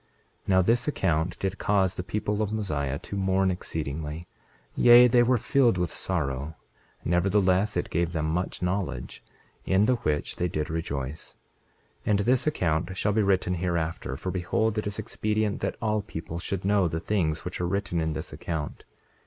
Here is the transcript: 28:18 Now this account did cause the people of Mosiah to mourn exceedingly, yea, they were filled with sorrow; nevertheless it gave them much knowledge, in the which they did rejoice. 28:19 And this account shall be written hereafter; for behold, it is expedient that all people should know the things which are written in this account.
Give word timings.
28:18 0.01 0.07
Now 0.47 0.61
this 0.63 0.87
account 0.87 1.37
did 1.37 1.57
cause 1.59 1.93
the 1.93 2.01
people 2.01 2.41
of 2.41 2.51
Mosiah 2.51 2.97
to 2.97 3.15
mourn 3.15 3.51
exceedingly, 3.51 4.25
yea, 4.75 5.05
they 5.07 5.21
were 5.21 5.37
filled 5.37 5.77
with 5.77 5.95
sorrow; 5.95 6.55
nevertheless 7.05 7.77
it 7.77 7.91
gave 7.91 8.11
them 8.11 8.25
much 8.25 8.63
knowledge, 8.63 9.23
in 9.63 9.85
the 9.85 9.97
which 9.97 10.37
they 10.37 10.47
did 10.47 10.71
rejoice. 10.71 11.35
28:19 12.07 12.09
And 12.09 12.19
this 12.21 12.47
account 12.47 12.97
shall 12.97 13.13
be 13.13 13.21
written 13.21 13.53
hereafter; 13.53 14.17
for 14.17 14.31
behold, 14.31 14.79
it 14.79 14.87
is 14.87 14.97
expedient 14.97 15.59
that 15.61 15.77
all 15.79 16.01
people 16.01 16.39
should 16.39 16.65
know 16.65 16.87
the 16.87 16.99
things 16.99 17.45
which 17.45 17.61
are 17.61 17.67
written 17.67 18.01
in 18.01 18.13
this 18.13 18.33
account. 18.33 18.85